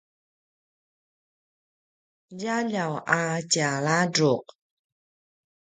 djaljaw 2.39 2.93
a 3.17 3.21
tjaladruq 3.51 4.45